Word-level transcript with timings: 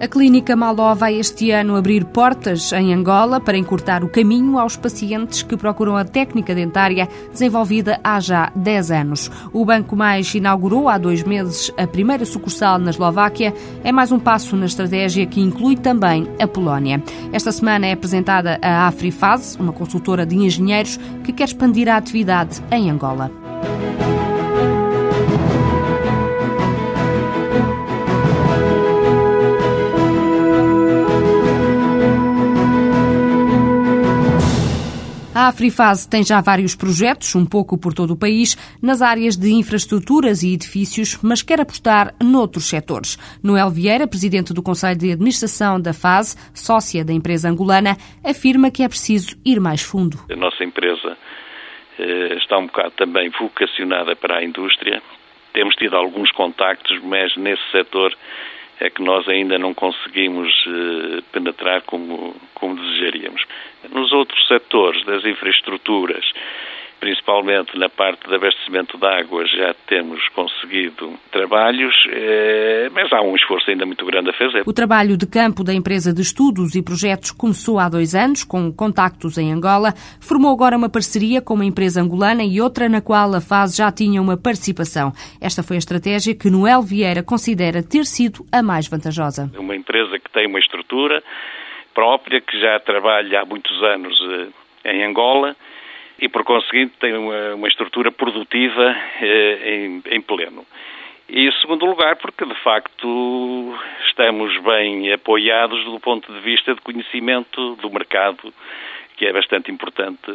A 0.00 0.08
Clínica 0.08 0.56
Maló 0.56 0.94
vai 0.94 1.16
este 1.16 1.50
ano 1.50 1.76
abrir 1.76 2.06
portas 2.06 2.72
em 2.72 2.94
Angola 2.94 3.38
para 3.38 3.58
encurtar 3.58 4.02
o 4.02 4.08
caminho 4.08 4.58
aos 4.58 4.74
pacientes 4.74 5.42
que 5.42 5.58
procuram 5.58 5.94
a 5.94 6.06
técnica 6.06 6.54
dentária 6.54 7.06
desenvolvida 7.30 8.00
há 8.02 8.18
já 8.18 8.50
10 8.56 8.90
anos. 8.92 9.30
O 9.52 9.62
Banco 9.62 9.94
Mais 9.94 10.34
inaugurou 10.34 10.88
há 10.88 10.96
dois 10.96 11.22
meses 11.22 11.70
a 11.76 11.86
primeira 11.86 12.24
sucursal 12.24 12.78
na 12.78 12.88
Eslováquia. 12.88 13.52
É 13.84 13.92
mais 13.92 14.10
um 14.10 14.18
passo 14.18 14.56
na 14.56 14.64
estratégia 14.64 15.26
que 15.26 15.42
inclui 15.42 15.76
também 15.76 16.26
a 16.40 16.48
Polónia. 16.48 17.02
Esta 17.30 17.52
semana 17.52 17.86
é 17.86 17.92
apresentada 17.92 18.58
a 18.62 18.86
Afrifase, 18.86 19.58
uma 19.58 19.72
consultora 19.72 20.24
de 20.24 20.34
engenheiros 20.34 20.98
que 21.22 21.30
quer 21.30 21.44
expandir 21.44 21.90
a 21.90 21.98
atividade 21.98 22.62
em 22.70 22.90
Angola. 22.90 23.39
A 35.40 35.48
Afrifase 35.48 36.06
tem 36.06 36.22
já 36.22 36.42
vários 36.42 36.76
projetos, 36.76 37.34
um 37.34 37.46
pouco 37.46 37.80
por 37.80 37.94
todo 37.94 38.12
o 38.12 38.18
país, 38.18 38.58
nas 38.82 39.00
áreas 39.00 39.38
de 39.38 39.50
infraestruturas 39.50 40.42
e 40.42 40.52
edifícios, 40.52 41.18
mas 41.22 41.40
quer 41.40 41.62
apostar 41.62 42.12
noutros 42.22 42.64
setores. 42.68 43.16
Noel 43.42 43.70
Vieira, 43.70 44.06
presidente 44.06 44.52
do 44.52 44.62
Conselho 44.62 44.98
de 44.98 45.12
Administração 45.12 45.80
da 45.80 45.94
FASE, 45.94 46.36
sócia 46.52 47.02
da 47.02 47.14
empresa 47.14 47.48
angolana, 47.48 47.96
afirma 48.22 48.70
que 48.70 48.82
é 48.82 48.88
preciso 48.88 49.34
ir 49.42 49.58
mais 49.60 49.80
fundo. 49.80 50.18
A 50.30 50.36
nossa 50.36 50.62
empresa 50.62 51.16
eh, 51.98 52.34
está 52.36 52.58
um 52.58 52.66
bocado 52.66 52.90
também 52.98 53.30
vocacionada 53.30 54.14
para 54.14 54.40
a 54.40 54.44
indústria. 54.44 55.00
Temos 55.54 55.74
tido 55.76 55.96
alguns 55.96 56.30
contactos, 56.32 57.00
mas 57.02 57.34
nesse 57.38 57.62
setor 57.72 58.14
é 58.80 58.88
que 58.88 59.02
nós 59.02 59.28
ainda 59.28 59.58
não 59.58 59.74
conseguimos 59.74 60.50
eh, 60.66 61.22
penetrar 61.32 61.82
como, 61.82 62.34
como 62.54 62.76
desejaríamos. 62.76 63.44
Nos 63.92 64.10
outros 64.10 64.46
setores 64.48 65.04
das 65.04 65.24
infraestruturas, 65.24 66.24
principalmente 67.00 67.76
na 67.78 67.88
parte 67.88 68.28
de 68.28 68.34
abastecimento 68.34 68.98
de 68.98 69.06
água, 69.06 69.44
já 69.46 69.74
temos 69.86 70.20
conseguido 70.28 71.18
trabalhos, 71.32 71.94
eh, 72.12 72.90
mas 72.92 73.10
há 73.12 73.22
um 73.22 73.34
esforço 73.34 73.70
ainda 73.70 73.86
muito 73.86 74.04
grande 74.04 74.30
a 74.30 74.32
fazer. 74.34 74.62
O 74.66 74.72
trabalho 74.72 75.16
de 75.16 75.26
campo 75.26 75.64
da 75.64 75.72
empresa 75.72 76.12
de 76.12 76.20
estudos 76.20 76.74
e 76.74 76.82
projetos 76.82 77.32
começou 77.32 77.78
há 77.78 77.88
dois 77.88 78.14
anos, 78.14 78.44
com 78.44 78.70
contactos 78.70 79.38
em 79.38 79.50
Angola, 79.50 79.94
formou 80.20 80.52
agora 80.52 80.76
uma 80.76 80.90
parceria 80.90 81.40
com 81.40 81.54
uma 81.54 81.64
empresa 81.64 82.02
angolana 82.02 82.44
e 82.44 82.60
outra 82.60 82.88
na 82.88 83.00
qual 83.00 83.34
a 83.34 83.40
fase 83.40 83.78
já 83.78 83.90
tinha 83.90 84.20
uma 84.20 84.36
participação. 84.36 85.12
Esta 85.40 85.62
foi 85.62 85.76
a 85.76 85.78
estratégia 85.78 86.36
que 86.36 86.50
Noel 86.50 86.82
Vieira 86.82 87.22
considera 87.22 87.82
ter 87.82 88.04
sido 88.04 88.44
a 88.52 88.62
mais 88.62 88.86
vantajosa. 88.86 89.50
Uma 89.58 89.74
empresa 89.74 90.18
que 90.18 90.30
tem 90.30 90.46
uma 90.46 90.58
estrutura 90.58 91.22
própria, 91.94 92.40
que 92.40 92.60
já 92.60 92.78
trabalha 92.80 93.40
há 93.40 93.44
muitos 93.46 93.82
anos 93.82 94.14
eh, 94.84 94.92
em 94.92 95.04
Angola, 95.04 95.56
e, 96.20 96.28
por 96.28 96.44
conseguinte, 96.44 96.92
tem 97.00 97.16
uma, 97.16 97.54
uma 97.54 97.68
estrutura 97.68 98.12
produtiva 98.12 98.94
eh, 99.20 99.86
em, 99.86 100.02
em, 100.06 100.20
pleno. 100.20 100.66
E, 101.28 101.48
em 101.48 101.52
segundo 101.60 101.86
lugar, 101.86 102.16
porque, 102.16 102.44
de 102.44 102.54
facto, 102.62 103.74
estamos 104.06 104.56
bem 104.62 105.12
apoiados 105.12 105.82
do 105.84 105.98
ponto 105.98 106.30
de 106.30 106.40
vista 106.40 106.74
de 106.74 106.80
conhecimento 106.82 107.76
do 107.76 107.90
mercado, 107.90 108.52
que 109.16 109.24
é 109.24 109.32
bastante 109.32 109.70
importante 109.70 110.30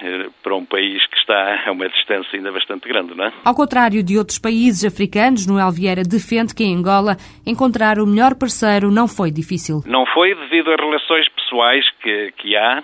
eh, 0.00 0.28
para 0.42 0.54
um 0.54 0.64
país 0.64 1.06
que 1.06 1.18
está 1.18 1.64
a 1.66 1.72
uma 1.72 1.88
distância 1.88 2.34
ainda 2.34 2.50
bastante 2.50 2.88
grande, 2.88 3.14
não 3.14 3.26
é? 3.26 3.32
Ao 3.44 3.54
contrário 3.54 4.02
de 4.02 4.16
outros 4.16 4.38
países 4.38 4.84
africanos, 4.86 5.46
Noel 5.46 5.70
Vieira 5.70 6.02
defende 6.02 6.54
que 6.54 6.64
em 6.64 6.76
Angola 6.76 7.16
encontrar 7.46 7.98
o 7.98 8.06
melhor 8.06 8.34
parceiro 8.34 8.90
não 8.90 9.06
foi 9.06 9.30
difícil. 9.30 9.82
Não 9.84 10.06
foi 10.06 10.34
devido 10.34 10.70
às 10.70 10.80
relações 10.80 11.28
pessoais 11.28 11.84
que, 12.02 12.32
que 12.38 12.56
há. 12.56 12.82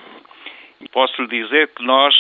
Posso 0.91 1.23
lhe 1.23 1.29
dizer 1.29 1.69
que 1.69 1.83
nós 1.85 2.15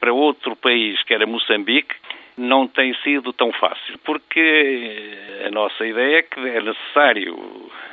para 0.00 0.12
outro 0.12 0.56
país, 0.56 1.02
que 1.04 1.14
era 1.14 1.26
Moçambique, 1.26 1.94
não 2.36 2.66
tem 2.66 2.94
sido 3.04 3.32
tão 3.32 3.52
fácil, 3.52 3.98
porque 4.04 5.14
a 5.46 5.50
nossa 5.50 5.86
ideia 5.86 6.18
é 6.18 6.22
que 6.22 6.40
é 6.40 6.60
necessário 6.60 7.36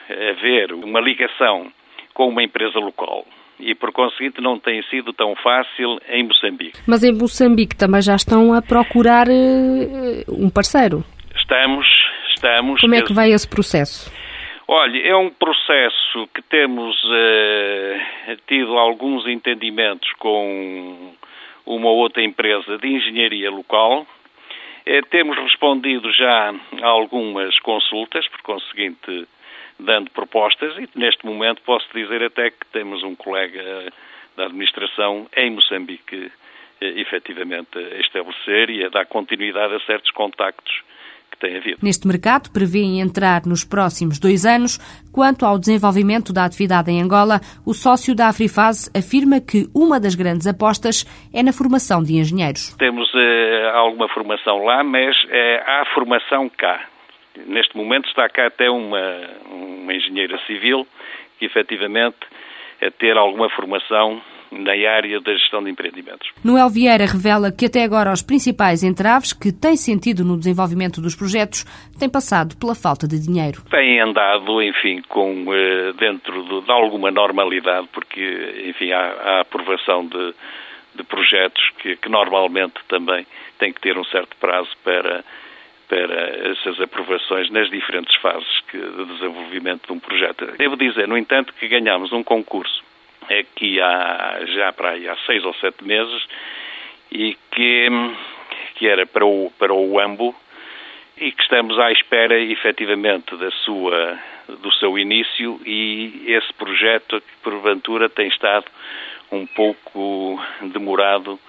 haver 0.09 0.73
uma 0.73 1.01
ligação 1.01 1.71
com 2.13 2.29
uma 2.29 2.41
empresa 2.41 2.79
local 2.79 3.25
e, 3.59 3.75
por 3.75 3.91
conseguinte, 3.91 4.39
não 4.39 4.59
tem 4.59 4.81
sido 4.83 5.11
tão 5.13 5.35
fácil 5.35 5.99
em 6.09 6.23
Moçambique. 6.23 6.79
Mas 6.87 7.03
em 7.03 7.11
Moçambique 7.11 7.75
também 7.75 8.01
já 8.01 8.15
estão 8.15 8.53
a 8.53 8.61
procurar 8.61 9.27
uh, 9.27 9.31
um 10.29 10.49
parceiro? 10.49 11.03
Estamos, 11.35 11.87
estamos. 12.33 12.79
Como 12.81 12.95
é 12.95 13.01
que 13.01 13.13
vai 13.13 13.31
esse 13.31 13.47
processo? 13.47 14.11
Olha, 14.67 14.99
é 14.99 15.15
um 15.15 15.29
processo 15.29 16.27
que 16.33 16.41
temos 16.41 16.95
uh, 17.05 18.37
tido 18.47 18.77
alguns 18.77 19.25
entendimentos 19.27 20.11
com 20.19 21.13
uma 21.67 21.89
outra 21.89 22.23
empresa 22.23 22.77
de 22.77 22.87
engenharia 22.87 23.51
local. 23.51 24.07
Eh, 24.85 25.01
temos 25.09 25.37
respondido 25.37 26.11
já 26.13 26.53
a 26.81 26.87
algumas 26.87 27.59
consultas, 27.59 28.27
por 28.29 28.41
conseguinte, 28.41 29.27
dando 29.79 30.09
propostas, 30.11 30.75
e 30.77 30.89
neste 30.95 31.25
momento 31.25 31.61
posso 31.63 31.85
dizer 31.93 32.23
até 32.23 32.49
que 32.49 32.65
temos 32.71 33.03
um 33.03 33.15
colega 33.15 33.91
da 34.35 34.45
administração 34.45 35.27
em 35.35 35.51
Moçambique, 35.51 36.31
eh, 36.81 36.93
efetivamente, 37.01 37.77
a 37.77 37.99
estabelecer 37.99 38.69
e 38.69 38.85
a 38.85 38.89
dar 38.89 39.05
continuidade 39.05 39.75
a 39.75 39.79
certos 39.81 40.11
contactos 40.11 40.81
que 41.37 41.47
tem 41.47 41.57
havido. 41.57 41.77
Neste 41.81 42.07
mercado, 42.07 42.51
prevêem 42.51 42.99
entrar 42.99 43.45
nos 43.45 43.63
próximos 43.63 44.19
dois 44.19 44.45
anos. 44.45 44.77
Quanto 45.13 45.45
ao 45.45 45.57
desenvolvimento 45.57 46.33
da 46.33 46.45
atividade 46.45 46.91
em 46.91 47.01
Angola, 47.01 47.39
o 47.65 47.73
sócio 47.73 48.15
da 48.15 48.27
Afrifase 48.27 48.89
afirma 48.97 49.39
que 49.39 49.67
uma 49.73 49.99
das 49.99 50.15
grandes 50.15 50.47
apostas 50.47 51.05
é 51.33 51.41
na 51.43 51.53
formação 51.53 52.03
de 52.03 52.17
engenheiros. 52.17 52.75
Temos 52.77 53.09
eh, 53.15 53.71
alguma 53.73 54.09
formação 54.09 54.63
lá, 54.63 54.83
mas 54.83 55.15
eh, 55.29 55.63
há 55.65 55.85
formação 55.93 56.49
cá. 56.49 56.85
Neste 57.45 57.77
momento 57.77 58.07
está 58.07 58.27
cá 58.29 58.47
até 58.47 58.69
uma, 58.69 58.99
uma 59.51 59.93
engenheira 59.93 60.39
civil 60.47 60.87
que 61.37 61.45
efetivamente 61.45 62.17
é 62.81 62.89
ter 62.89 63.15
alguma 63.15 63.49
formação 63.49 64.21
na 64.51 64.71
área 64.71 65.19
da 65.21 65.33
gestão 65.33 65.63
de 65.63 65.69
empreendimentos. 65.69 66.29
Noel 66.43 66.69
Vieira 66.69 67.05
revela 67.05 67.51
que 67.51 67.65
até 67.65 67.83
agora 67.83 68.11
os 68.11 68.21
principais 68.21 68.83
entraves 68.83 69.33
que 69.33 69.51
têm 69.51 69.75
sentido 69.75 70.23
no 70.23 70.37
desenvolvimento 70.37 71.01
dos 71.01 71.15
projetos 71.15 71.65
têm 71.99 72.09
passado 72.09 72.55
pela 72.57 72.75
falta 72.75 73.07
de 73.07 73.19
dinheiro. 73.19 73.61
Tem 73.69 73.99
andado, 73.99 74.61
enfim, 74.61 75.01
com 75.09 75.45
eh, 75.53 75.93
dentro 75.99 76.43
de, 76.43 76.65
de 76.65 76.71
alguma 76.71 77.11
normalidade, 77.11 77.87
porque, 77.91 78.65
enfim, 78.67 78.91
há, 78.91 78.99
há 78.99 79.41
aprovação 79.41 80.05
de, 80.05 80.33
de 80.95 81.03
projetos 81.03 81.61
que, 81.81 81.95
que 81.95 82.09
normalmente 82.09 82.75
também 82.87 83.25
têm 83.59 83.73
que 83.73 83.81
ter 83.81 83.97
um 83.97 84.05
certo 84.05 84.35
prazo 84.39 84.69
para 84.83 85.23
para 85.87 86.51
essas 86.51 86.81
aprovações 86.81 87.49
nas 87.49 87.69
diferentes 87.69 88.13
fases 88.17 88.61
de 88.73 89.05
desenvolvimento 89.05 89.87
de 89.87 89.93
um 89.93 89.99
projeto. 89.99 90.45
Devo 90.57 90.75
dizer, 90.75 91.07
no 91.07 91.17
entanto, 91.17 91.53
que 91.53 91.65
ganhamos 91.65 92.11
um 92.11 92.21
concurso 92.21 92.83
aqui 93.29 93.79
há, 93.81 94.39
já 94.55 94.73
para 94.73 94.91
aí 94.91 95.07
há 95.07 95.15
seis 95.25 95.43
ou 95.43 95.53
sete 95.55 95.83
meses 95.83 96.23
e 97.11 97.37
que, 97.51 97.87
que 98.75 98.87
era 98.87 99.05
para 99.05 99.25
o, 99.25 99.51
para 99.57 99.73
o 99.73 99.99
AMBO 99.99 100.35
e 101.19 101.31
que 101.31 101.41
estamos 101.41 101.79
à 101.79 101.91
espera 101.91 102.39
efetivamente 102.39 103.35
da 103.37 103.49
sua, 103.51 104.19
do 104.61 104.71
seu 104.73 104.97
início 104.97 105.59
e 105.65 106.23
esse 106.27 106.53
projeto 106.53 107.19
que 107.21 107.37
porventura 107.43 108.09
tem 108.09 108.27
estado 108.27 108.65
um 109.31 109.45
pouco 109.45 110.39
demorado 110.73 111.39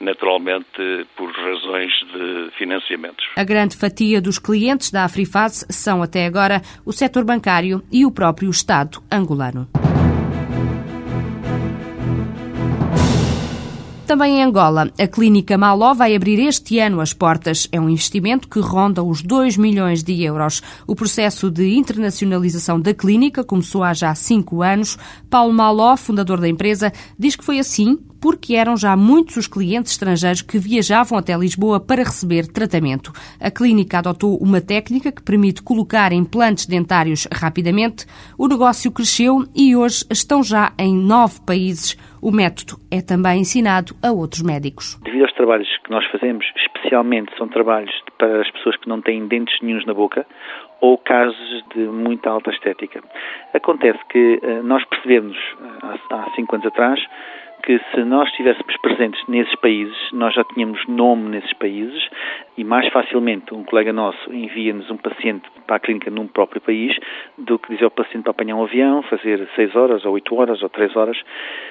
naturalmente 0.00 1.06
por 1.16 1.30
razões 1.30 1.92
de 2.12 2.50
financiamentos. 2.58 3.24
A 3.36 3.44
grande 3.44 3.76
fatia 3.76 4.20
dos 4.20 4.38
clientes 4.38 4.90
da 4.90 5.04
Afrifase 5.04 5.64
são 5.70 6.02
até 6.02 6.26
agora 6.26 6.60
o 6.84 6.92
setor 6.92 7.24
bancário 7.24 7.82
e 7.90 8.04
o 8.04 8.10
próprio 8.10 8.50
Estado 8.50 9.00
angolano. 9.10 9.68
Também 14.12 14.40
em 14.40 14.42
Angola, 14.42 14.92
a 14.98 15.06
Clínica 15.06 15.56
Maló 15.56 15.94
vai 15.94 16.14
abrir 16.14 16.38
este 16.38 16.78
ano 16.78 17.00
as 17.00 17.14
portas. 17.14 17.66
É 17.72 17.80
um 17.80 17.88
investimento 17.88 18.46
que 18.46 18.60
ronda 18.60 19.02
os 19.02 19.22
2 19.22 19.56
milhões 19.56 20.02
de 20.02 20.22
euros. 20.22 20.60
O 20.86 20.94
processo 20.94 21.50
de 21.50 21.74
internacionalização 21.76 22.78
da 22.78 22.92
clínica 22.92 23.42
começou 23.42 23.82
há 23.82 23.94
já 23.94 24.14
cinco 24.14 24.60
anos. 24.60 24.98
Paulo 25.30 25.54
Maló, 25.54 25.96
fundador 25.96 26.42
da 26.42 26.46
empresa, 26.46 26.92
diz 27.18 27.36
que 27.36 27.42
foi 27.42 27.58
assim 27.58 27.98
porque 28.22 28.54
eram 28.54 28.76
já 28.76 28.96
muitos 28.96 29.36
os 29.36 29.48
clientes 29.48 29.92
estrangeiros 29.92 30.42
que 30.42 30.56
viajavam 30.56 31.18
até 31.18 31.36
Lisboa 31.36 31.80
para 31.80 32.04
receber 32.04 32.46
tratamento. 32.46 33.10
A 33.40 33.50
clínica 33.50 33.98
adotou 33.98 34.38
uma 34.38 34.60
técnica 34.60 35.10
que 35.10 35.24
permite 35.24 35.60
colocar 35.62 36.12
implantes 36.12 36.66
dentários 36.66 37.26
rapidamente. 37.34 38.06
O 38.38 38.46
negócio 38.46 38.92
cresceu 38.92 39.42
e 39.56 39.74
hoje 39.74 40.04
estão 40.08 40.42
já 40.44 40.72
em 40.78 40.94
nove 40.94 41.40
países. 41.44 41.96
O 42.22 42.30
método 42.30 42.74
é 42.88 43.02
também 43.02 43.40
ensinado 43.40 43.96
a 44.00 44.12
outros 44.12 44.42
médicos. 44.42 44.96
Devido 45.02 45.22
aos 45.22 45.32
trabalhos 45.32 45.68
que 45.82 45.90
nós 45.90 46.06
fazemos, 46.12 46.46
especialmente 46.56 47.36
são 47.36 47.48
trabalhos 47.48 47.90
para 48.16 48.42
as 48.42 48.50
pessoas 48.52 48.76
que 48.76 48.88
não 48.88 49.02
têm 49.02 49.26
dentes 49.26 49.58
nenhums 49.60 49.84
na 49.84 49.92
boca 49.94 50.24
ou 50.80 50.96
casos 50.98 51.64
de 51.74 51.80
muita 51.80 52.30
alta 52.30 52.50
estética. 52.50 53.02
Acontece 53.52 53.98
que 54.08 54.40
uh, 54.42 54.62
nós 54.62 54.84
percebemos 54.84 55.36
há, 55.82 55.96
há 56.14 56.30
cinco 56.36 56.54
anos 56.54 56.66
atrás 56.68 57.00
que 57.62 57.78
se 57.94 58.04
nós 58.04 58.28
estivéssemos 58.28 58.76
presentes 58.78 59.22
nesses 59.28 59.54
países, 59.56 59.96
nós 60.12 60.34
já 60.34 60.44
tínhamos 60.44 60.84
nome 60.88 61.28
nesses 61.28 61.52
países 61.54 62.08
e 62.56 62.64
mais 62.64 62.88
facilmente 62.92 63.54
um 63.54 63.64
colega 63.64 63.92
nosso 63.92 64.32
envia-nos 64.32 64.90
um 64.90 64.96
paciente 64.96 65.48
para 65.66 65.76
a 65.76 65.80
clínica 65.80 66.10
num 66.10 66.26
próprio 66.26 66.60
país 66.60 66.96
do 67.38 67.58
que 67.58 67.72
dizer 67.72 67.84
ao 67.84 67.90
paciente 67.90 68.24
para 68.24 68.32
apanhar 68.32 68.56
um 68.56 68.64
avião, 68.64 69.02
fazer 69.02 69.48
seis 69.54 69.74
horas 69.76 70.04
ou 70.04 70.12
oito 70.12 70.34
horas 70.34 70.62
ou 70.62 70.68
três 70.68 70.94
horas 70.96 71.16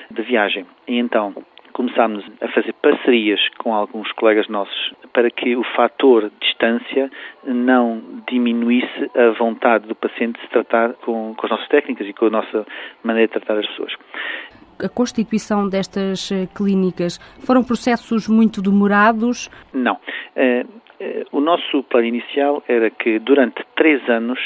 de 0.09 0.21
viagem. 0.21 0.65
E 0.87 0.97
então 0.97 1.35
começámos 1.71 2.23
a 2.41 2.47
fazer 2.49 2.73
parcerias 2.73 3.39
com 3.57 3.73
alguns 3.73 4.11
colegas 4.13 4.47
nossos 4.47 4.93
para 5.13 5.29
que 5.29 5.55
o 5.55 5.63
fator 5.75 6.31
distância 6.39 7.09
não 7.43 8.01
diminuísse 8.29 9.09
a 9.15 9.31
vontade 9.37 9.87
do 9.87 9.95
paciente 9.95 10.37
de 10.37 10.41
se 10.41 10.49
tratar 10.49 10.93
com, 11.05 11.33
com 11.35 11.45
as 11.45 11.51
nossas 11.51 11.67
técnicas 11.67 12.07
e 12.07 12.13
com 12.13 12.25
a 12.25 12.29
nossa 12.29 12.65
maneira 13.03 13.27
de 13.27 13.33
tratar 13.33 13.59
as 13.59 13.67
pessoas 13.67 13.93
a 14.83 14.89
constituição 14.89 15.69
destas 15.69 16.31
eh, 16.31 16.47
clínicas 16.55 17.19
foram 17.45 17.63
processos 17.63 18.27
muito 18.27 18.61
demorados? 18.61 19.49
Não. 19.71 19.93
Uh, 20.35 20.65
uh, 20.65 21.25
o 21.31 21.39
nosso 21.39 21.83
plano 21.83 22.07
inicial 22.07 22.63
era 22.67 22.89
que 22.89 23.19
durante 23.19 23.63
três 23.75 24.07
anos 24.09 24.39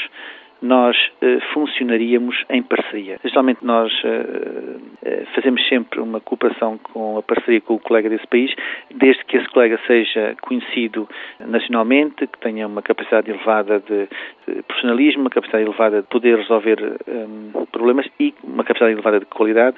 nós 0.62 0.96
uh, 0.96 1.40
funcionaríamos 1.52 2.44
em 2.50 2.62
parceria. 2.62 3.18
Geralmente 3.24 3.64
nós 3.64 3.92
uh, 4.04 4.06
uh, 4.06 5.26
fazemos 5.34 5.66
sempre 5.68 6.00
uma 6.00 6.20
cooperação 6.20 6.78
com 6.78 7.18
a 7.18 7.22
parceria 7.22 7.60
com 7.60 7.74
o 7.74 7.78
colega 7.80 8.08
desse 8.08 8.26
país, 8.26 8.54
desde 8.94 9.24
que 9.24 9.36
esse 9.36 9.48
colega 9.48 9.78
seja 9.86 10.34
conhecido 10.42 11.08
nacionalmente, 11.40 12.26
que 12.26 12.38
tenha 12.40 12.66
uma 12.66 12.82
capacidade 12.82 13.30
elevada 13.30 13.80
de, 13.80 14.08
de 14.46 14.62
profissionalismo, 14.62 15.22
uma 15.22 15.30
capacidade 15.30 15.64
elevada 15.64 16.02
de 16.02 16.08
poder 16.08 16.38
resolver 16.38 16.78
um, 17.08 17.66
problemas 17.66 18.06
e 18.18 18.34
uma 18.42 18.64
capacidade 18.64 18.92
elevada 18.92 19.20
de 19.20 19.26
qualidade. 19.26 19.76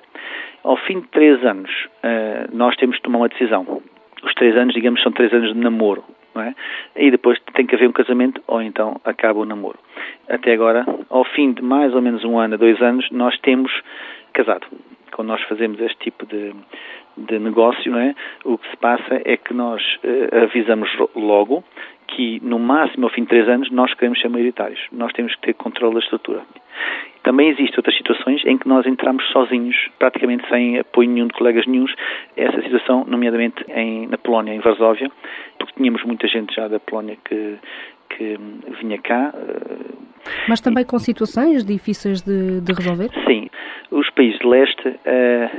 Ao 0.62 0.76
fim 0.76 1.00
de 1.00 1.08
três 1.08 1.44
anos, 1.44 1.70
nós 2.52 2.76
temos 2.76 2.96
de 2.96 3.02
tomar 3.02 3.18
uma 3.18 3.28
decisão. 3.28 3.80
Os 4.22 4.34
três 4.34 4.56
anos, 4.56 4.74
digamos, 4.74 5.00
são 5.02 5.12
três 5.12 5.32
anos 5.32 5.52
de 5.52 5.58
namoro. 5.58 6.04
É? 6.40 6.54
E 6.96 7.10
depois 7.10 7.38
tem 7.54 7.66
que 7.66 7.74
haver 7.74 7.88
um 7.88 7.92
casamento 7.92 8.42
ou 8.46 8.62
então 8.62 9.00
acaba 9.04 9.40
o 9.40 9.44
namoro. 9.44 9.78
Até 10.28 10.52
agora, 10.52 10.84
ao 11.08 11.24
fim 11.24 11.52
de 11.52 11.62
mais 11.62 11.94
ou 11.94 12.02
menos 12.02 12.24
um 12.24 12.38
ano, 12.38 12.58
dois 12.58 12.80
anos, 12.82 13.08
nós 13.10 13.38
temos 13.40 13.72
casado. 14.32 14.66
Quando 15.12 15.28
nós 15.28 15.42
fazemos 15.42 15.80
este 15.80 15.98
tipo 15.98 16.26
de, 16.26 16.52
de 17.16 17.38
negócio, 17.38 17.96
é? 17.96 18.14
o 18.44 18.58
que 18.58 18.70
se 18.70 18.76
passa 18.76 19.20
é 19.24 19.36
que 19.36 19.52
nós 19.52 19.82
uh, 20.04 20.44
avisamos 20.44 20.88
logo 21.14 21.64
que 22.08 22.40
no 22.42 22.58
máximo 22.58 23.06
ao 23.06 23.12
fim 23.12 23.22
de 23.22 23.28
três 23.28 23.48
anos 23.48 23.70
nós 23.70 23.92
queremos 23.94 24.20
ser 24.20 24.28
maioritários. 24.28 24.80
Nós 24.92 25.12
temos 25.12 25.34
que 25.36 25.42
ter 25.42 25.54
controle 25.54 25.94
da 25.94 26.00
estrutura. 26.00 26.42
Também 27.28 27.50
existem 27.50 27.74
outras 27.76 27.94
situações 27.94 28.42
em 28.46 28.56
que 28.56 28.66
nós 28.66 28.86
entramos 28.86 29.22
sozinhos, 29.32 29.76
praticamente 29.98 30.48
sem 30.48 30.78
apoio 30.78 31.10
nenhum 31.10 31.26
de 31.26 31.34
colegas 31.34 31.66
nenhums. 31.66 31.94
Essa 32.34 32.62
situação, 32.62 33.04
nomeadamente 33.06 33.66
em, 33.68 34.06
na 34.06 34.16
Polónia, 34.16 34.54
em 34.54 34.60
Varsóvia, 34.60 35.10
porque 35.58 35.74
tínhamos 35.76 36.02
muita 36.04 36.26
gente 36.26 36.54
já 36.54 36.68
da 36.68 36.80
Polónia 36.80 37.18
que, 37.22 37.58
que 38.08 38.38
vinha 38.80 38.96
cá. 38.96 39.34
Eh, 39.34 40.38
Mas 40.48 40.62
também 40.62 40.86
com 40.86 40.98
situações 40.98 41.66
difíceis 41.66 42.22
de, 42.22 42.62
de 42.62 42.72
resolver? 42.72 43.10
Sim. 43.26 43.50
Os 43.90 44.08
países 44.08 44.38
de 44.38 44.46
leste, 44.46 44.94
eh, 45.04 45.50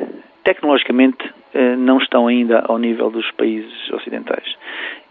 tecnologicamente, 0.44 1.24
eh, 1.54 1.76
não 1.76 2.00
estão 2.00 2.26
ainda 2.26 2.64
ao 2.68 2.80
nível 2.80 3.12
dos 3.12 3.30
países 3.34 3.92
ocidentais. 3.92 4.56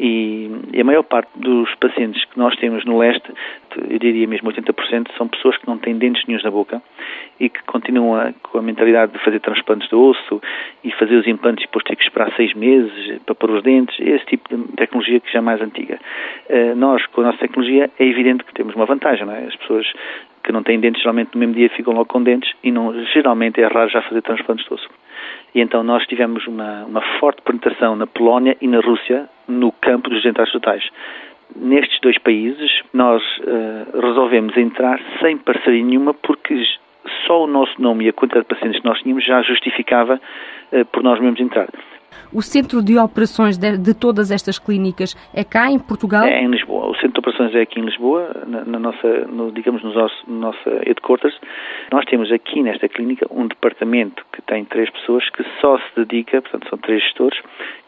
E, 0.00 0.50
a 0.80 0.84
maior 0.84 1.02
parte 1.02 1.30
dos 1.36 1.72
pacientes 1.76 2.24
que 2.24 2.38
nós 2.38 2.56
temos 2.56 2.84
no 2.84 2.98
leste, 2.98 3.32
eu 3.88 3.98
diria 3.98 4.26
mesmo 4.26 4.50
80%, 4.50 5.08
são 5.16 5.28
pessoas 5.28 5.56
que 5.56 5.66
não 5.66 5.78
têm 5.78 5.96
dentes 5.96 6.24
nenhums 6.26 6.44
na 6.44 6.50
boca 6.50 6.82
e 7.38 7.48
que 7.48 7.62
continuam 7.64 8.34
com 8.42 8.58
a 8.58 8.62
mentalidade 8.62 9.12
de 9.12 9.18
fazer 9.20 9.40
transplantes 9.40 9.88
de 9.88 9.94
osso 9.94 10.40
e 10.82 10.90
fazer 10.92 11.16
os 11.16 11.26
implantes 11.26 11.64
e 11.64 11.66
depois 11.66 11.84
ter 11.84 11.96
que 11.96 12.02
esperar 12.02 12.32
seis 12.34 12.54
meses 12.54 13.20
para 13.24 13.34
pôr 13.34 13.50
os 13.50 13.62
dentes, 13.62 13.98
esse 14.00 14.24
tipo 14.26 14.48
de 14.56 14.72
tecnologia 14.76 15.20
que 15.20 15.32
já 15.32 15.38
é 15.38 15.42
mais 15.42 15.60
antiga. 15.60 15.98
Eh, 16.48 16.74
nós, 16.74 17.04
com 17.06 17.20
a 17.20 17.24
nossa 17.24 17.38
tecnologia, 17.38 17.90
é 17.98 18.04
evidente 18.04 18.44
que 18.44 18.54
temos 18.54 18.74
uma 18.74 18.86
vantagem, 18.86 19.26
não 19.26 19.34
é? 19.34 19.44
As 19.44 19.56
pessoas 19.56 19.86
que 20.42 20.52
não 20.52 20.62
têm 20.62 20.80
dentes, 20.80 21.02
geralmente 21.02 21.34
no 21.34 21.40
mesmo 21.40 21.54
dia 21.54 21.68
ficam 21.70 21.92
logo 21.92 22.06
com 22.06 22.22
dentes 22.22 22.52
e 22.64 22.72
não, 22.72 22.94
geralmente 23.12 23.60
é 23.60 23.66
raro 23.66 23.90
já 23.90 24.02
fazer 24.02 24.22
transplantes 24.22 24.66
de 24.66 24.74
osso. 24.74 24.88
E 25.54 25.60
então 25.60 25.82
nós 25.82 26.06
tivemos 26.06 26.46
uma, 26.46 26.84
uma 26.84 27.02
forte 27.18 27.42
penetração 27.42 27.96
na 27.96 28.06
Polónia 28.06 28.56
e 28.60 28.66
na 28.66 28.80
Rússia 28.80 29.28
no 29.46 29.72
campo 29.72 30.08
dos 30.08 30.22
dentários 30.22 30.52
totais. 30.52 30.84
Nestes 31.56 32.00
dois 32.00 32.18
países 32.18 32.70
nós 32.92 33.22
uh, 33.38 34.00
resolvemos 34.00 34.56
entrar 34.56 35.00
sem 35.20 35.36
parceria 35.38 35.84
nenhuma 35.84 36.14
porque 36.14 36.62
só 37.26 37.44
o 37.44 37.46
nosso 37.46 37.80
nome 37.80 38.04
e 38.04 38.08
a 38.08 38.12
quantidade 38.12 38.46
de 38.46 38.54
pacientes 38.54 38.80
que 38.80 38.86
nós 38.86 39.00
tínhamos 39.00 39.24
já 39.24 39.42
justificava 39.42 40.20
uh, 40.72 40.84
por 40.86 41.02
nós 41.02 41.20
mesmos 41.20 41.40
entrar. 41.40 41.68
O 42.32 42.42
centro 42.42 42.82
de 42.82 42.98
operações 42.98 43.56
de, 43.56 43.78
de, 43.78 43.94
todas 43.94 44.30
estas 44.30 44.58
clínicas 44.58 45.14
é 45.34 45.42
cá 45.42 45.70
em 45.70 45.78
Portugal? 45.78 46.24
É 46.24 46.42
em 46.42 46.48
Lisboa. 46.48 46.86
O 46.86 46.94
centro 46.94 47.12
de 47.12 47.20
operações 47.20 47.54
é 47.54 47.62
aqui 47.62 47.80
em 47.80 47.84
Lisboa, 47.84 48.30
na, 48.46 48.64
na 48.64 48.78
nossa, 48.78 49.08
no, 49.26 49.50
digamos, 49.50 49.82
no 49.82 49.94
nosso, 49.94 50.16
no 50.26 50.40
nosso 50.40 50.68
headquarters. 50.84 51.38
Nós 51.90 52.04
temos 52.04 52.30
aqui 52.30 52.62
nesta 52.62 52.88
clínica 52.88 53.26
um 53.30 53.46
departamento 53.46 54.24
que 54.32 54.42
tem 54.42 54.64
três 54.64 54.90
pessoas 54.90 55.28
que 55.30 55.42
só 55.60 55.78
se 55.78 56.04
dedica, 56.04 56.42
portanto 56.42 56.68
são 56.68 56.78
três 56.78 57.02
gestores, 57.02 57.38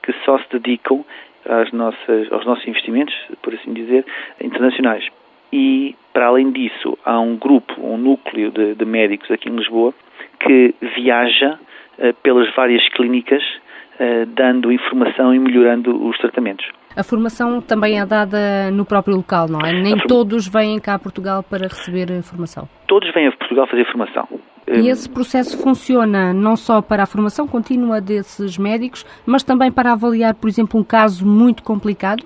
que 0.02 0.12
só 0.24 0.38
se 0.38 0.46
dedicam 0.52 1.04
às 1.48 1.72
nossas, 1.72 2.30
aos 2.32 2.44
nossos 2.44 2.66
investimentos, 2.66 3.14
por 3.42 3.54
assim 3.54 3.72
dizer, 3.72 4.04
internacionais. 4.40 5.06
E, 5.52 5.96
para 6.12 6.26
além 6.26 6.50
disso, 6.52 6.96
há 7.04 7.18
um 7.18 7.36
grupo, 7.36 7.74
um 7.80 7.96
núcleo 7.96 8.50
de, 8.50 8.74
de 8.74 8.84
médicos 8.84 9.30
aqui 9.30 9.48
em 9.48 9.56
Lisboa 9.56 9.92
que 10.38 10.74
viaja 10.96 11.58
uh, 11.98 12.14
pelas 12.22 12.52
várias 12.54 12.86
clínicas 12.90 13.42
uh, 13.42 14.26
dando 14.26 14.72
informação 14.72 15.34
e 15.34 15.38
melhorando 15.38 16.06
os 16.06 16.16
tratamentos. 16.18 16.66
A 16.96 17.04
formação 17.04 17.60
também 17.60 18.00
é 18.00 18.06
dada 18.06 18.70
no 18.72 18.84
próprio 18.84 19.16
local, 19.16 19.46
não 19.48 19.60
é? 19.60 19.72
Nem 19.72 19.96
todos 19.96 20.48
vêm 20.48 20.80
cá 20.80 20.94
a 20.94 20.98
Portugal 20.98 21.42
para 21.42 21.68
receber 21.68 22.08
formação. 22.22 22.68
Todos 22.88 23.12
vêm 23.12 23.28
a 23.28 23.32
Portugal 23.32 23.66
fazer 23.68 23.84
formação. 23.86 24.28
E 24.72 24.88
esse 24.88 25.08
processo 25.08 25.60
funciona 25.62 26.32
não 26.32 26.56
só 26.56 26.80
para 26.80 27.02
a 27.02 27.06
formação 27.06 27.46
contínua 27.46 28.00
desses 28.00 28.56
médicos, 28.56 29.04
mas 29.26 29.42
também 29.42 29.70
para 29.72 29.92
avaliar, 29.92 30.34
por 30.34 30.48
exemplo, 30.48 30.78
um 30.78 30.84
caso 30.84 31.26
muito 31.26 31.62
complicado? 31.62 32.22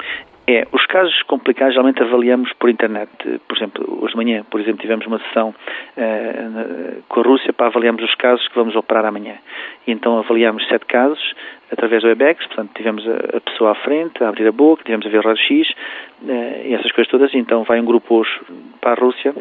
É, 0.46 0.66
os 0.72 0.84
casos 0.86 1.22
complicados 1.22 1.72
geralmente 1.72 2.02
avaliamos 2.02 2.52
por 2.58 2.68
internet. 2.68 3.10
Por 3.48 3.56
exemplo, 3.56 3.98
hoje 4.02 4.12
de 4.12 4.16
manhã, 4.16 4.44
por 4.50 4.60
exemplo, 4.60 4.78
tivemos 4.78 5.06
uma 5.06 5.18
sessão 5.20 5.54
uh, 5.96 7.02
com 7.08 7.20
a 7.20 7.22
Rússia 7.22 7.50
para 7.50 7.68
avaliarmos 7.68 8.02
os 8.02 8.14
casos 8.16 8.46
que 8.48 8.54
vamos 8.54 8.76
operar 8.76 9.06
amanhã. 9.06 9.36
E 9.86 9.92
então 9.92 10.18
avaliamos 10.18 10.66
sete 10.68 10.84
casos 10.84 11.34
através 11.72 12.02
do 12.02 12.08
WebEx, 12.08 12.46
portanto 12.46 12.72
tivemos 12.74 13.08
a, 13.08 13.38
a 13.38 13.40
pessoa 13.40 13.72
à 13.72 13.74
frente, 13.76 14.22
a 14.22 14.28
abrir 14.28 14.46
a 14.46 14.52
boca, 14.52 14.84
tivemos 14.84 15.06
a 15.06 15.08
ver 15.08 15.24
raio-x 15.24 15.70
uh, 16.22 16.66
e 16.66 16.74
essas 16.74 16.92
coisas 16.92 17.10
todas. 17.10 17.32
E 17.32 17.38
então 17.38 17.64
vai 17.64 17.80
um 17.80 17.84
grupo 17.86 18.16
hoje 18.16 18.30
para 18.82 18.92
a 18.92 19.02
Rússia 19.02 19.34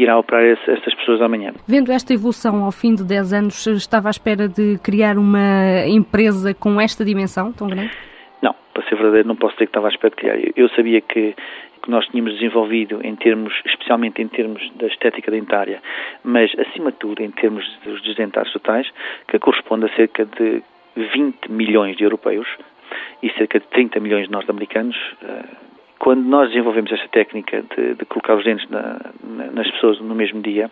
que 0.00 0.04
irá 0.04 0.18
operar 0.18 0.42
esse, 0.44 0.70
estas 0.70 0.94
pessoas 0.94 1.20
amanhã. 1.20 1.52
Vendo 1.68 1.92
esta 1.92 2.14
evolução 2.14 2.64
ao 2.64 2.72
fim 2.72 2.94
de 2.94 3.04
10 3.04 3.34
anos, 3.34 3.66
estava 3.66 4.08
à 4.08 4.10
espera 4.10 4.48
de 4.48 4.78
criar 4.78 5.18
uma 5.18 5.86
empresa 5.86 6.54
com 6.54 6.80
esta 6.80 7.04
dimensão 7.04 7.52
tão 7.52 7.68
grande? 7.68 7.92
Não, 8.40 8.54
para 8.72 8.82
ser 8.88 8.94
verdadeiro, 8.94 9.28
não 9.28 9.36
posso 9.36 9.52
dizer 9.54 9.66
que 9.66 9.70
estava 9.70 9.88
à 9.88 9.90
espera 9.90 10.10
de 10.10 10.16
criar. 10.16 10.38
Eu 10.56 10.70
sabia 10.70 11.02
que 11.02 11.34
que 11.82 11.90
nós 11.90 12.06
tínhamos 12.08 12.34
desenvolvido 12.34 13.00
em 13.02 13.16
termos, 13.16 13.54
especialmente 13.64 14.20
em 14.20 14.28
termos 14.28 14.60
da 14.74 14.86
estética 14.86 15.30
dentária, 15.30 15.80
mas 16.22 16.52
acima 16.58 16.92
de 16.92 16.98
tudo 16.98 17.22
em 17.22 17.30
termos 17.30 17.64
dos 17.82 18.14
dentários 18.16 18.52
totais, 18.52 18.86
que 19.26 19.38
corresponde 19.38 19.86
a 19.86 19.96
cerca 19.96 20.26
de 20.26 20.62
20 20.94 21.50
milhões 21.50 21.96
de 21.96 22.04
europeus 22.04 22.46
e 23.22 23.30
cerca 23.30 23.58
de 23.58 23.66
30 23.68 23.98
milhões 23.98 24.26
de 24.26 24.30
norte-americanos, 24.30 24.96
eh, 25.22 25.44
quando 26.00 26.22
nós 26.22 26.48
desenvolvemos 26.48 26.90
esta 26.90 27.06
técnica 27.08 27.62
de, 27.76 27.94
de 27.94 28.04
colocar 28.06 28.34
os 28.34 28.42
dentes 28.42 28.68
na, 28.70 28.98
na, 29.22 29.50
nas 29.52 29.70
pessoas 29.70 30.00
no 30.00 30.14
mesmo 30.14 30.40
dia, 30.40 30.70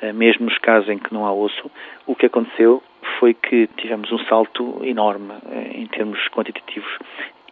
eh, 0.00 0.12
mesmo 0.14 0.46
nos 0.46 0.56
casos 0.58 0.88
em 0.88 0.98
que 0.98 1.12
não 1.12 1.26
há 1.26 1.32
osso, 1.32 1.70
o 2.06 2.16
que 2.16 2.26
aconteceu 2.26 2.82
foi 3.20 3.34
que 3.34 3.68
tivemos 3.76 4.10
um 4.10 4.18
salto 4.20 4.80
enorme 4.82 5.34
eh, 5.50 5.72
em 5.74 5.86
termos 5.86 6.18
quantitativos. 6.28 6.90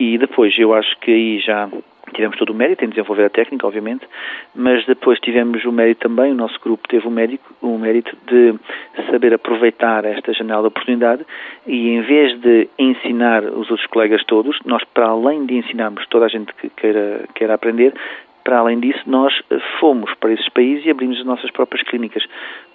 E 0.00 0.16
depois 0.16 0.58
eu 0.58 0.72
acho 0.72 0.98
que 0.98 1.10
aí 1.10 1.38
já 1.40 1.68
tivemos 2.14 2.36
todo 2.36 2.50
o 2.50 2.54
mérito 2.54 2.84
em 2.84 2.88
desenvolver 2.88 3.24
a 3.24 3.30
técnica, 3.30 3.66
obviamente, 3.66 4.06
mas 4.54 4.84
depois 4.86 5.18
tivemos 5.20 5.64
o 5.64 5.72
mérito 5.72 6.08
também, 6.08 6.32
o 6.32 6.34
nosso 6.34 6.58
grupo 6.60 6.88
teve 6.88 7.06
o 7.06 7.10
mérito, 7.10 7.44
o 7.62 7.78
mérito 7.78 8.16
de 8.26 8.54
saber 9.10 9.34
aproveitar 9.34 10.04
esta 10.04 10.32
janela 10.32 10.62
de 10.62 10.68
oportunidade 10.68 11.24
e 11.66 11.90
em 11.90 12.02
vez 12.02 12.38
de 12.40 12.68
ensinar 12.78 13.44
os 13.44 13.70
outros 13.70 13.86
colegas 13.86 14.24
todos, 14.24 14.58
nós 14.64 14.82
para 14.92 15.06
além 15.06 15.46
de 15.46 15.56
ensinarmos 15.56 16.06
toda 16.08 16.26
a 16.26 16.28
gente 16.28 16.52
que 16.54 16.68
queira, 16.70 17.24
queira 17.34 17.54
aprender, 17.54 17.94
Para 18.44 18.58
além 18.58 18.80
disso, 18.80 19.02
nós 19.06 19.32
fomos 19.78 20.12
para 20.14 20.32
esses 20.32 20.48
países 20.48 20.84
e 20.86 20.90
abrimos 20.90 21.18
as 21.18 21.26
nossas 21.26 21.50
próprias 21.50 21.86
clínicas, 21.86 22.24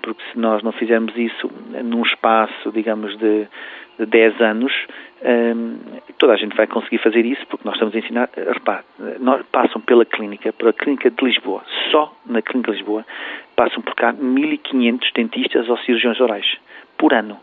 porque 0.02 0.22
se 0.32 0.38
nós 0.38 0.62
não 0.64 0.72
fizermos 0.72 1.16
isso 1.18 1.50
num 1.84 2.04
espaço, 2.04 2.72
digamos, 2.72 3.18
de, 3.18 3.48
de 4.00 4.06
10 4.06 4.42
anos, 4.42 4.74
um, 5.24 5.80
toda 6.18 6.34
a 6.34 6.38
gente 6.38 6.56
vai 6.56 6.68
conseguir 6.68 7.00
fazer 7.00 7.26
isso, 7.26 7.46
porque 7.48 7.66
nós 7.66 7.76
estamos 7.76 7.96
a 7.96 8.00
ensinar, 8.00 8.30
repare, 8.36 8.84
nós, 9.20 9.44
passam 9.52 9.82
pela 9.82 10.06
clínica, 10.06 10.54
pela 10.54 10.72
clínica 10.72 11.10
de 11.10 11.26
Lisboa, 11.26 11.64
só 11.92 12.16
na 12.26 12.42
clínica 12.42 12.72
de 12.72 12.78
Lisboa, 12.78 13.06
passam 13.56 13.82
por 13.82 13.96
cá 13.96 14.14
1.500 14.14 15.00
dentistas 15.16 15.70
ou 15.70 15.78
cirurgiões 15.80 16.20
orais, 16.20 16.46
por 16.98 17.14
ano. 17.14 17.40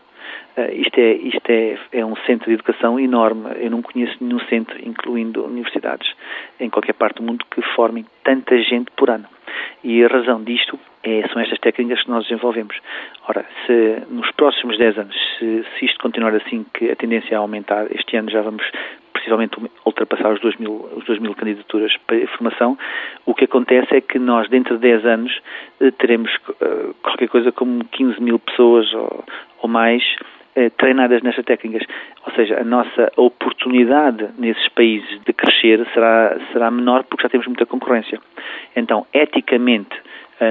Uh, 0.57 0.71
isto 0.73 0.99
é, 0.99 1.13
isto 1.13 1.49
é, 1.49 1.77
é 1.91 2.05
um 2.05 2.15
centro 2.25 2.47
de 2.47 2.53
educação 2.53 2.99
enorme. 2.99 3.49
Eu 3.59 3.71
não 3.71 3.81
conheço 3.81 4.15
nenhum 4.21 4.39
centro, 4.41 4.77
incluindo 4.87 5.45
universidades, 5.45 6.11
em 6.59 6.69
qualquer 6.69 6.93
parte 6.93 7.17
do 7.17 7.23
mundo, 7.23 7.45
que 7.49 7.61
formem 7.75 8.05
tanta 8.23 8.57
gente 8.61 8.91
por 8.91 9.09
ano. 9.09 9.27
E 9.83 10.03
a 10.03 10.07
razão 10.07 10.43
disto 10.43 10.79
é, 11.03 11.27
são 11.27 11.41
estas 11.41 11.59
técnicas 11.59 12.03
que 12.03 12.09
nós 12.09 12.23
desenvolvemos. 12.23 12.75
Ora, 13.27 13.45
se 13.65 14.03
nos 14.09 14.31
próximos 14.31 14.77
10 14.77 14.97
anos, 14.97 15.15
se, 15.37 15.65
se 15.77 15.85
isto 15.85 15.99
continuar 15.99 16.33
assim, 16.35 16.65
que 16.73 16.89
a 16.89 16.95
tendência 16.95 17.35
é 17.35 17.37
aumentar, 17.37 17.87
este 17.91 18.15
ano 18.15 18.29
já 18.29 18.41
vamos 18.41 18.63
precisamente 19.23 19.57
ultrapassar 19.85 20.33
os 20.33 20.41
2 20.41 20.57
mil, 20.57 20.89
os 20.97 21.05
2 21.05 21.19
mil 21.19 21.33
candidaturas 21.33 21.95
para 22.05 22.27
formação, 22.27 22.77
o 23.25 23.33
que 23.33 23.45
acontece 23.45 23.95
é 23.95 24.01
que 24.01 24.19
nós, 24.19 24.49
dentro 24.49 24.75
de 24.75 24.81
10 24.81 25.05
anos, 25.05 25.41
eh, 25.79 25.91
teremos 25.91 26.29
uh, 26.35 26.93
qualquer 27.01 27.29
coisa 27.29 27.51
como 27.51 27.85
15 27.85 28.21
mil 28.21 28.37
pessoas 28.37 28.93
ou, 28.93 29.23
ou 29.61 29.69
mais 29.69 30.03
uh, 30.57 30.69
treinadas 30.77 31.21
nestas 31.21 31.45
técnicas. 31.45 31.87
Ou 32.25 32.33
seja, 32.33 32.59
a 32.59 32.63
nossa 32.65 33.11
oportunidade 33.15 34.27
nesses 34.37 34.67
países 34.69 35.21
de 35.25 35.31
crescer 35.31 35.85
será, 35.93 36.37
será 36.51 36.69
menor 36.69 37.03
porque 37.05 37.23
já 37.23 37.29
temos 37.29 37.47
muita 37.47 37.65
concorrência. 37.65 38.19
Então, 38.75 39.05
eticamente, 39.13 39.95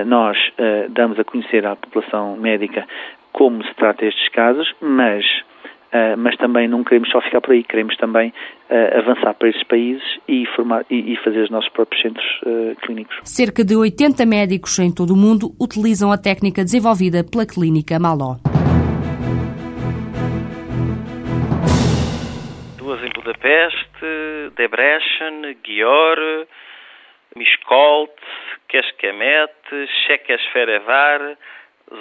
nós 0.06 0.38
damos 0.90 1.18
a 1.18 1.24
conhecer 1.24 1.66
à 1.66 1.76
população 1.76 2.36
médica 2.36 2.86
como 3.32 3.62
se 3.64 3.74
trata 3.74 4.06
estes 4.06 4.28
casos, 4.28 4.72
mas 4.80 5.24
Uh, 5.92 6.16
mas 6.16 6.34
também 6.38 6.66
não 6.66 6.82
queremos 6.82 7.10
só 7.10 7.20
ficar 7.20 7.42
por 7.42 7.52
aí, 7.52 7.62
queremos 7.62 7.94
também 7.98 8.32
uh, 8.70 8.98
avançar 8.98 9.34
para 9.34 9.50
esses 9.50 9.62
países 9.64 10.02
e, 10.26 10.46
formar, 10.56 10.86
e, 10.88 11.12
e 11.12 11.16
fazer 11.18 11.40
os 11.42 11.50
nossos 11.50 11.68
próprios 11.70 12.00
centros 12.00 12.24
uh, 12.46 12.74
clínicos. 12.80 13.14
Cerca 13.24 13.62
de 13.62 13.76
80 13.76 14.24
médicos 14.24 14.78
em 14.78 14.90
todo 14.90 15.12
o 15.12 15.16
mundo 15.16 15.52
utilizam 15.60 16.10
a 16.10 16.16
técnica 16.16 16.64
desenvolvida 16.64 17.22
pela 17.22 17.44
clínica 17.44 17.98
Maló. 17.98 18.36
Duas 22.78 23.02
em 23.04 23.10
Budapeste, 23.14 24.50
Debrecen, 24.56 25.58
Győr, 25.62 26.46
Miskolc, 27.36 28.16
Kecskemét, 28.66 29.52
Székesfehérvár, 30.06 31.36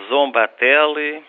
Zombateli, 0.08 1.24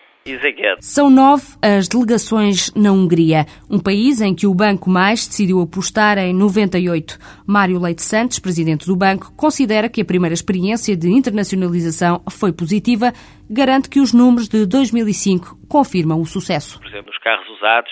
são 0.79 1.09
nove 1.09 1.43
as 1.61 1.89
delegações 1.89 2.73
na 2.75 2.91
Hungria, 2.91 3.45
um 3.69 3.77
país 3.77 4.21
em 4.21 4.33
que 4.33 4.47
o 4.47 4.55
Banco 4.55 4.89
Mais 4.89 5.27
decidiu 5.27 5.61
apostar 5.61 6.17
em 6.17 6.33
98. 6.33 7.17
Mário 7.45 7.77
Leite 7.77 8.01
Santos, 8.01 8.39
presidente 8.39 8.85
do 8.87 8.95
banco, 8.95 9.35
considera 9.35 9.89
que 9.89 10.01
a 10.01 10.05
primeira 10.05 10.33
experiência 10.33 10.95
de 10.95 11.09
internacionalização 11.09 12.23
foi 12.31 12.53
positiva, 12.53 13.11
garante 13.49 13.89
que 13.89 13.99
os 13.99 14.13
números 14.13 14.47
de 14.47 14.65
2005 14.65 15.67
confirmam 15.69 16.21
o 16.21 16.25
sucesso. 16.25 16.79
Por 16.79 16.87
exemplo, 16.87 17.11
nos 17.11 17.17
carros 17.19 17.47
usados, 17.49 17.91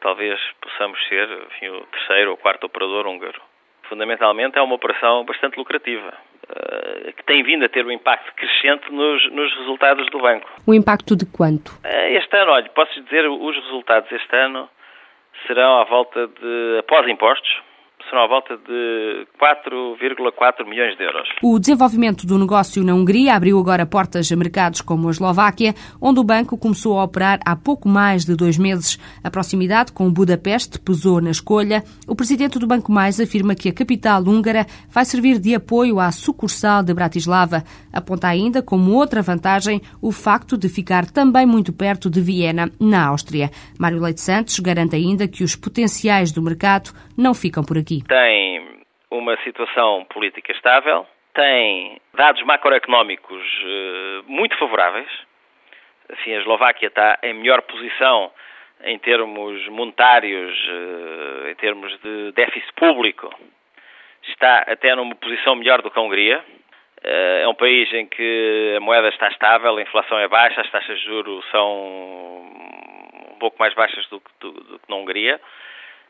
talvez 0.00 0.36
possamos 0.60 0.98
ser 1.08 1.28
enfim, 1.46 1.68
o 1.68 1.86
terceiro 1.86 2.32
ou 2.32 2.36
quarto 2.36 2.64
operador 2.66 3.06
húngaro. 3.06 3.40
Fundamentalmente 3.88 4.58
é 4.58 4.62
uma 4.62 4.74
operação 4.74 5.24
bastante 5.24 5.56
lucrativa 5.56 6.27
que 7.16 7.24
tem 7.24 7.42
vindo 7.42 7.64
a 7.64 7.68
ter 7.68 7.84
um 7.84 7.90
impacto 7.90 8.32
crescente 8.34 8.90
nos, 8.90 9.30
nos 9.32 9.54
resultados 9.58 10.08
do 10.10 10.20
banco. 10.20 10.48
O 10.66 10.74
impacto 10.74 11.16
de 11.16 11.26
quanto? 11.26 11.72
Eh, 11.84 12.14
este 12.14 12.36
ano, 12.36 12.52
olha, 12.52 12.68
posso 12.70 13.00
dizer, 13.02 13.28
os 13.28 13.56
resultados 13.56 14.10
este 14.10 14.36
ano 14.36 14.68
serão 15.46 15.80
à 15.80 15.84
volta 15.84 16.26
de, 16.26 16.78
após 16.80 17.06
impostos, 17.08 17.62
serão 18.08 18.24
à 18.24 18.28
volta 18.28 18.56
de 18.56 19.26
4,4 19.40 20.68
milhões 20.68 20.96
de 20.96 21.04
euros. 21.04 21.28
O 21.42 21.58
desenvolvimento 21.58 22.26
do 22.26 22.38
negócio 22.38 22.82
na 22.82 22.94
Hungria 22.94 23.34
abriu 23.34 23.58
agora 23.58 23.86
portas 23.86 24.30
a 24.32 24.36
mercados 24.36 24.80
como 24.80 25.08
a 25.08 25.10
Eslováquia, 25.10 25.74
onde 26.00 26.20
o 26.20 26.24
banco 26.24 26.56
começou 26.56 26.98
a 26.98 27.04
operar 27.04 27.38
há 27.44 27.54
pouco 27.54 27.88
mais 27.88 28.24
de 28.24 28.34
dois 28.34 28.56
meses. 28.58 28.98
A 29.22 29.30
proximidade 29.30 29.92
com 29.92 30.10
Budapeste 30.10 30.78
pesou 30.78 31.20
na 31.20 31.30
escolha. 31.30 31.84
O 32.06 32.14
presidente 32.14 32.58
do 32.58 32.66
Banco 32.66 32.90
Mais 32.90 33.20
afirma 33.20 33.54
que 33.54 33.68
a 33.68 33.72
capital 33.72 34.22
húngara 34.22 34.66
vai 34.88 35.04
servir 35.04 35.38
de 35.38 35.54
apoio 35.54 36.00
à 36.00 36.10
sucursal 36.10 36.82
de 36.82 36.94
Bratislava. 36.94 37.62
Aponta 37.92 38.28
ainda 38.28 38.62
como 38.62 38.92
outra 38.92 39.22
vantagem 39.22 39.80
o 40.00 40.10
facto 40.10 40.56
de 40.56 40.68
ficar 40.68 41.10
também 41.10 41.46
muito 41.46 41.72
perto 41.72 42.10
de 42.10 42.20
Viena, 42.20 42.70
na 42.80 43.06
Áustria. 43.06 43.50
Mário 43.78 44.00
Leite 44.00 44.20
Santos 44.20 44.58
garante 44.60 44.96
ainda 44.96 45.28
que 45.28 45.44
os 45.44 45.54
potenciais 45.54 46.32
do 46.32 46.42
mercado 46.42 46.90
não 47.16 47.34
ficam 47.34 47.62
por 47.62 47.76
aqui. 47.76 47.97
Tem 48.06 48.84
uma 49.10 49.36
situação 49.42 50.04
política 50.10 50.52
estável, 50.52 51.06
tem 51.34 52.00
dados 52.14 52.42
macroeconómicos 52.42 53.42
uh, 53.62 54.24
muito 54.26 54.56
favoráveis. 54.58 55.08
Assim, 56.10 56.34
a 56.34 56.38
Eslováquia 56.38 56.88
está 56.88 57.18
em 57.22 57.34
melhor 57.34 57.62
posição 57.62 58.32
em 58.84 58.98
termos 58.98 59.66
monetários, 59.68 60.56
uh, 60.68 61.48
em 61.48 61.54
termos 61.54 61.96
de 62.00 62.32
déficit 62.32 62.72
público. 62.74 63.32
Está 64.28 64.64
até 64.66 64.94
numa 64.94 65.14
posição 65.14 65.54
melhor 65.54 65.80
do 65.80 65.90
que 65.90 65.98
a 65.98 66.02
Hungria. 66.02 66.44
Uh, 67.04 67.42
é 67.42 67.48
um 67.48 67.54
país 67.54 67.92
em 67.92 68.06
que 68.06 68.74
a 68.76 68.80
moeda 68.80 69.08
está 69.08 69.28
estável, 69.28 69.76
a 69.76 69.82
inflação 69.82 70.18
é 70.18 70.26
baixa, 70.28 70.60
as 70.60 70.70
taxas 70.70 70.98
de 70.98 71.04
juros 71.04 71.44
são 71.50 71.72
um 73.32 73.38
pouco 73.38 73.56
mais 73.58 73.72
baixas 73.74 74.06
do 74.08 74.20
que, 74.20 74.30
do, 74.40 74.52
do 74.52 74.78
que 74.80 74.88
na 74.90 74.96
Hungria. 74.96 75.40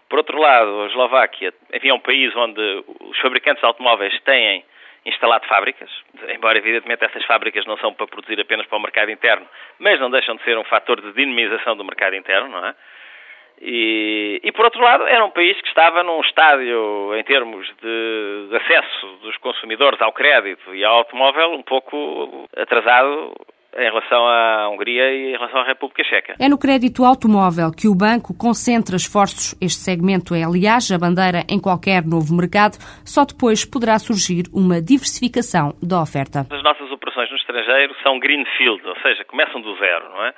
Por 0.08 0.18
outro 0.18 0.38
lado, 0.38 0.82
a 0.82 0.86
Eslováquia, 0.86 1.52
enfim, 1.72 1.88
é 1.90 1.94
um 1.94 2.00
país 2.00 2.34
onde 2.34 2.84
os 3.00 3.18
fabricantes 3.18 3.60
de 3.60 3.66
automóveis 3.66 4.18
têm 4.22 4.64
instalado 5.04 5.46
fábricas, 5.46 5.90
embora 6.34 6.58
evidentemente 6.58 7.04
essas 7.04 7.24
fábricas 7.24 7.64
não 7.66 7.76
são 7.78 7.94
para 7.94 8.06
produzir 8.06 8.40
apenas 8.40 8.66
para 8.66 8.76
o 8.76 8.82
mercado 8.82 9.10
interno, 9.10 9.46
mas 9.78 9.98
não 10.00 10.10
deixam 10.10 10.36
de 10.36 10.42
ser 10.44 10.58
um 10.58 10.64
fator 10.64 11.00
de 11.00 11.12
dinamização 11.12 11.76
do 11.76 11.84
mercado 11.84 12.16
interno, 12.16 12.48
não 12.48 12.66
é? 12.66 12.74
E, 13.60 14.40
e, 14.44 14.52
por 14.52 14.66
outro 14.66 14.80
lado, 14.80 15.04
era 15.06 15.24
um 15.24 15.30
país 15.30 15.60
que 15.60 15.68
estava 15.68 16.04
num 16.04 16.20
estádio, 16.20 17.12
em 17.16 17.24
termos 17.24 17.66
de, 17.82 18.48
de, 18.50 18.56
acesso 18.56 19.06
dos 19.20 19.36
consumidores 19.38 20.00
ao 20.00 20.12
crédito 20.12 20.72
e 20.74 20.84
ao 20.84 20.98
automóvel, 20.98 21.52
um 21.54 21.62
pouco 21.62 22.48
atrasado 22.56 23.34
em 23.78 23.84
relação 23.84 24.26
à 24.26 24.68
Hungria 24.70 25.12
e 25.12 25.28
em 25.30 25.32
relação 25.32 25.60
à 25.60 25.64
República 25.64 26.02
Checa. 26.04 26.34
É 26.38 26.48
no 26.48 26.58
crédito 26.58 27.04
automóvel 27.04 27.70
que 27.70 27.86
o 27.86 27.94
banco 27.94 28.36
concentra 28.36 28.96
esforços. 28.96 29.54
Este 29.62 29.80
segmento 29.80 30.34
é, 30.34 30.42
aliás, 30.42 30.90
a 30.90 30.98
bandeira 30.98 31.44
em 31.48 31.60
qualquer 31.60 32.04
novo 32.04 32.34
mercado. 32.34 32.76
Só 33.04 33.24
depois 33.24 33.64
poderá 33.64 33.98
surgir 33.98 34.44
uma 34.52 34.82
diversificação 34.82 35.72
da 35.80 36.02
oferta. 36.02 36.46
As 36.50 36.62
nossas 36.62 36.90
operações 36.90 37.30
no 37.30 37.36
estrangeiro 37.36 37.94
são 38.02 38.18
greenfield, 38.18 38.82
ou 38.84 38.96
seja, 39.00 39.24
começam 39.24 39.60
do 39.60 39.76
zero, 39.78 40.08
não 40.10 40.24
é? 40.24 40.34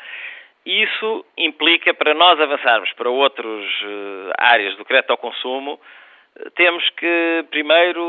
Isso 0.67 1.25
implica, 1.39 1.95
para 1.95 2.13
nós 2.15 2.39
avançarmos 2.39 2.93
para 2.93 3.09
outras 3.09 3.65
uh, 3.83 4.31
áreas 4.39 4.77
do 4.77 4.85
crédito 4.85 5.11
ao 5.11 5.17
consumo, 5.17 5.75
uh, 5.75 6.51
temos 6.51 6.87
que 6.91 7.45
primeiro 7.51 8.05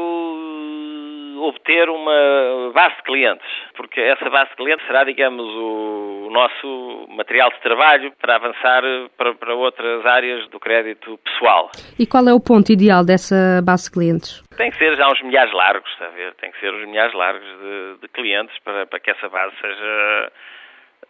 obter 1.48 1.90
uma 1.90 2.72
base 2.74 2.96
de 2.98 3.04
clientes, 3.04 3.48
porque 3.76 4.00
essa 4.00 4.30
base 4.30 4.50
de 4.52 4.56
clientes 4.56 4.86
será, 4.86 5.04
digamos, 5.04 5.46
o 5.46 6.30
nosso 6.32 7.08
material 7.10 7.50
de 7.50 7.60
trabalho 7.62 8.14
para 8.22 8.36
avançar 8.36 8.84
para, 9.18 9.34
para 9.36 9.56
outras 9.56 10.06
áreas 10.06 10.48
do 10.50 10.60
crédito 10.60 11.18
pessoal. 11.24 11.70
E 12.00 12.06
qual 12.06 12.28
é 12.28 12.34
o 12.34 12.40
ponto 12.40 12.72
ideal 12.72 13.04
dessa 13.04 13.62
base 13.64 13.86
de 13.86 13.92
clientes? 13.92 14.44
Tem 14.56 14.72
que 14.72 14.78
ser 14.78 14.96
já 14.96 15.08
uns 15.08 15.22
milhares 15.22 15.54
largos, 15.54 15.90
está 15.92 16.06
a 16.06 16.10
ver? 16.10 16.34
Tem 16.36 16.52
que 16.52 16.60
ser 16.60 16.74
uns 16.74 16.88
milhares 16.88 17.14
largos 17.14 17.44
de, 17.44 18.02
de 18.02 18.08
clientes 18.10 18.56
para, 18.64 18.86
para 18.86 19.00
que 19.00 19.12
essa 19.12 19.28
base 19.30 19.54
seja 19.60 20.32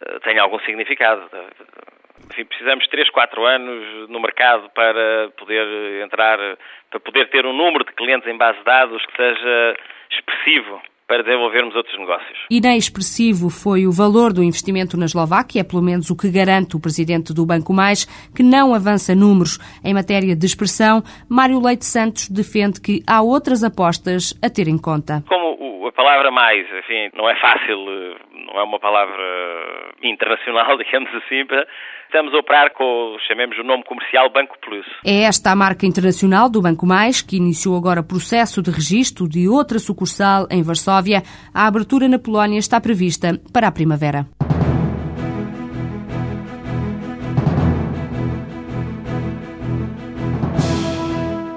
eh, 0.06 0.18
tenha 0.24 0.42
algum 0.42 0.58
significado. 0.60 1.22
Enfim, 2.32 2.44
precisamos 2.46 2.84
de 2.84 2.90
3, 2.90 3.10
4 3.10 3.44
anos 3.44 4.08
no 4.08 4.18
mercado 4.20 4.70
para 4.74 5.30
poder 5.38 6.02
entrar, 6.02 6.38
para 6.90 7.00
poder 7.00 7.28
ter 7.28 7.44
um 7.44 7.52
número 7.52 7.84
de 7.84 7.92
clientes 7.92 8.26
em 8.26 8.36
base 8.36 8.58
de 8.58 8.64
dados 8.64 9.04
que 9.06 9.16
seja 9.16 9.76
expressivo 10.10 10.80
para 11.06 11.22
desenvolvermos 11.22 11.76
outros 11.76 11.98
negócios. 11.98 12.38
E 12.50 12.58
nem 12.58 12.78
expressivo 12.78 13.50
foi 13.50 13.86
o 13.86 13.92
valor 13.92 14.32
do 14.32 14.42
investimento 14.42 14.96
na 14.96 15.04
Eslováquia, 15.04 15.60
é 15.60 15.64
pelo 15.64 15.82
menos 15.82 16.08
o 16.08 16.16
que 16.16 16.30
garante 16.30 16.74
o 16.74 16.80
presidente 16.80 17.34
do 17.34 17.44
Banco 17.44 17.74
Mais, 17.74 18.06
que 18.34 18.42
não 18.42 18.72
avança 18.72 19.14
números 19.14 19.58
em 19.84 19.92
matéria 19.92 20.34
de 20.34 20.46
expressão. 20.46 21.02
Mário 21.28 21.60
Leite 21.60 21.84
Santos 21.84 22.30
defende 22.30 22.80
que 22.80 23.02
há 23.06 23.20
outras 23.20 23.62
apostas 23.62 24.32
a 24.42 24.48
ter 24.48 24.68
em 24.68 24.78
conta. 24.78 25.22
Como 25.28 25.86
a 25.86 25.92
palavra 25.92 26.30
mais, 26.30 26.64
enfim, 26.78 27.10
não 27.14 27.28
é 27.28 27.36
fácil, 27.38 27.76
não 28.52 28.60
é 28.60 28.64
uma 28.64 28.78
palavra 28.78 29.22
internacional, 30.02 30.76
digamos 30.78 31.10
assim, 31.14 31.44
estamos 32.04 32.34
a 32.34 32.38
operar 32.38 32.72
com, 32.72 33.16
chamemos 33.26 33.58
o 33.58 33.62
nome 33.62 33.82
comercial 33.84 34.30
Banco 34.30 34.56
Plus. 34.60 34.86
É 35.04 35.22
esta 35.22 35.50
a 35.50 35.56
marca 35.56 35.86
internacional 35.86 36.50
do 36.50 36.60
Banco 36.60 36.86
Mais, 36.86 37.22
que 37.22 37.36
iniciou 37.36 37.76
agora 37.76 38.02
processo 38.02 38.62
de 38.62 38.70
registro 38.70 39.28
de 39.28 39.48
outra 39.48 39.78
sucursal 39.78 40.46
em 40.50 40.62
Varsóvia. 40.62 41.22
A 41.54 41.66
abertura 41.66 42.08
na 42.08 42.18
Polónia 42.18 42.58
está 42.58 42.80
prevista 42.80 43.40
para 43.52 43.68
a 43.68 43.72
primavera. 43.72 44.26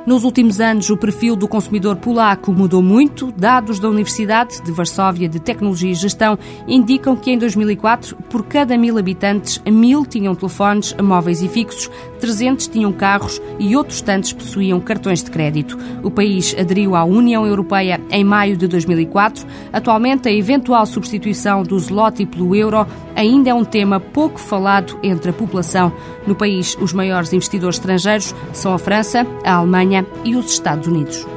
Nos 0.05 0.23
últimos 0.23 0.61
anos, 0.61 0.91
o 0.91 0.97
perfil 0.97 1.35
do 1.35 1.47
consumidor 1.47 1.95
polaco 1.95 2.53
mudou 2.53 2.79
muito. 2.79 3.31
Dados 3.31 3.79
da 3.79 3.89
Universidade 3.89 4.61
de 4.61 4.71
Varsóvia 4.71 5.27
de 5.27 5.39
Tecnologia 5.39 5.89
e 5.89 5.95
Gestão 5.95 6.37
indicam 6.67 7.15
que 7.15 7.31
em 7.31 7.39
2004, 7.39 8.15
por 8.29 8.43
cada 8.43 8.77
mil 8.77 8.99
habitantes, 8.99 9.59
mil 9.65 10.05
tinham 10.05 10.35
telefones 10.35 10.95
móveis 11.01 11.41
e 11.41 11.47
fixos, 11.47 11.89
300 12.19 12.67
tinham 12.67 12.93
carros 12.93 13.41
e 13.57 13.75
outros 13.75 13.99
tantos 13.99 14.31
possuíam 14.31 14.79
cartões 14.79 15.23
de 15.23 15.31
crédito. 15.31 15.75
O 16.03 16.11
país 16.11 16.55
aderiu 16.55 16.95
à 16.95 17.03
União 17.03 17.43
Europeia 17.43 17.99
em 18.11 18.23
maio 18.23 18.55
de 18.55 18.67
2004. 18.67 19.43
Atualmente, 19.73 20.29
a 20.29 20.31
eventual 20.31 20.85
substituição 20.85 21.63
do 21.63 21.79
zloty 21.79 22.27
pelo 22.27 22.55
euro 22.55 22.85
ainda 23.15 23.49
é 23.49 23.53
um 23.55 23.65
tema 23.65 23.99
pouco 23.99 24.39
falado 24.39 24.99
entre 25.01 25.31
a 25.31 25.33
população. 25.33 25.91
No 26.27 26.35
país, 26.35 26.77
os 26.79 26.93
maiores 26.93 27.33
investidores 27.33 27.77
estrangeiros 27.77 28.35
são 28.53 28.71
a 28.71 28.77
França, 28.77 29.25
a 29.43 29.61
Alemanha 29.95 30.05
e 30.23 30.35
os 30.35 30.51
Estados 30.51 30.87
Unidos. 30.87 31.34